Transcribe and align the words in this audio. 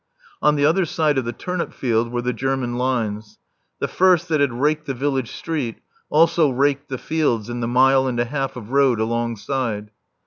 On 0.41 0.55
the 0.55 0.65
other 0.65 0.83
side 0.85 1.19
of 1.19 1.25
the 1.25 1.31
turnip 1.31 1.71
field 1.71 2.11
were 2.11 2.23
the 2.23 2.33
German 2.33 2.75
lines. 2.75 3.37
The 3.77 3.87
first 3.87 4.29
that 4.29 4.39
had 4.41 4.51
raked 4.51 4.87
the 4.87 4.95
village 4.95 5.31
street 5.31 5.75
also 6.09 6.49
raked 6.49 6.89
the 6.89 6.97
fields 6.97 7.49
and 7.49 7.61
the 7.61 7.67
mile 7.67 8.07
and 8.07 8.19
a 8.19 8.25
half 8.25 8.55
of 8.55 8.71
road 8.71 8.99
alongside. 8.99 9.91